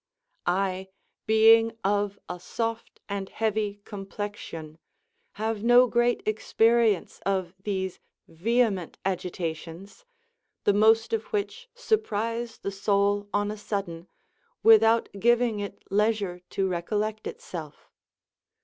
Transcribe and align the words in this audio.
I, 0.47 0.87
being 1.27 1.77
of 1.83 2.17
a 2.27 2.39
soft 2.39 3.01
and 3.07 3.29
heavy 3.29 3.81
complexion, 3.85 4.79
have 5.33 5.63
no 5.63 5.85
great 5.85 6.23
experience 6.25 7.19
of 7.23 7.53
these 7.63 7.99
vehement 8.27 8.97
agitations, 9.05 10.03
the 10.63 10.73
most 10.73 11.13
of 11.13 11.25
which 11.25 11.69
surprise 11.75 12.57
the 12.57 12.71
soul 12.71 13.29
on 13.31 13.51
a 13.51 13.57
sudden, 13.57 14.07
without 14.63 15.07
giving 15.19 15.59
it 15.59 15.83
leisure 15.91 16.41
to 16.49 16.67
recollect 16.67 17.27
itself. 17.27 17.91